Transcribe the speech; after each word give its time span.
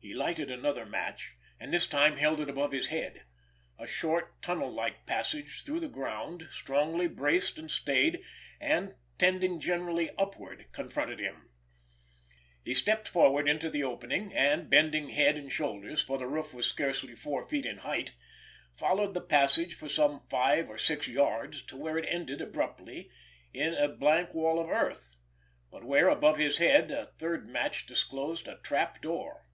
He 0.00 0.14
lighted 0.14 0.50
another 0.50 0.86
match, 0.86 1.34
and 1.60 1.70
this 1.70 1.86
time 1.86 2.16
held 2.16 2.40
it 2.40 2.48
above 2.48 2.72
his 2.72 2.86
head. 2.86 3.24
A 3.78 3.86
short, 3.86 4.40
tunnel 4.40 4.70
like 4.72 5.04
passage 5.04 5.64
through 5.64 5.80
the 5.80 5.88
ground, 5.88 6.48
strongly 6.50 7.06
braced 7.08 7.58
and 7.58 7.70
stayed, 7.70 8.22
and 8.58 8.94
trending 9.18 9.60
gently 9.60 10.08
upward, 10.16 10.66
confronted 10.72 11.18
him. 11.18 11.50
He 12.64 12.72
stepped 12.72 13.06
forward 13.06 13.46
into 13.50 13.68
the 13.68 13.82
opening, 13.84 14.32
and, 14.32 14.70
bending 14.70 15.10
head 15.10 15.36
and 15.36 15.52
shoulders, 15.52 16.00
for 16.02 16.16
the 16.16 16.26
roof 16.26 16.54
was 16.54 16.66
scarcely 16.66 17.14
four 17.14 17.46
feet 17.46 17.66
in 17.66 17.78
height, 17.78 18.14
followed 18.74 19.12
the 19.12 19.20
passage 19.20 19.74
for 19.74 19.90
some 19.90 20.20
five 20.30 20.70
or 20.70 20.78
six 20.78 21.06
yards 21.06 21.60
to 21.64 21.76
where 21.76 21.98
it 21.98 22.08
ended 22.08 22.40
abruptly 22.40 23.10
in 23.52 23.74
a 23.74 23.88
blank 23.88 24.32
wall 24.32 24.58
of 24.58 24.70
earth, 24.70 25.16
but 25.70 25.84
where, 25.84 26.08
above 26.08 26.38
his 26.38 26.56
head, 26.56 26.90
a 26.90 27.04
third 27.18 27.46
match 27.46 27.84
disclosed 27.84 28.48
a 28.48 28.56
trap 28.62 29.02
door. 29.02 29.44